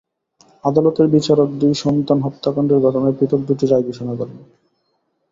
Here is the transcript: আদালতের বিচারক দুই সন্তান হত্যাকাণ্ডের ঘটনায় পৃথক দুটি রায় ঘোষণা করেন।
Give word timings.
আদালতের 0.63 1.07
বিচারক 1.07 1.49
দুই 1.61 1.73
সন্তান 1.75 2.17
হত্যাকাণ্ডের 2.21 2.79
ঘটনায় 2.79 3.17
পৃথক 3.17 3.41
দুটি 3.47 3.65
রায় 3.67 3.85
ঘোষণা 3.87 4.13
করেন। 4.15 4.37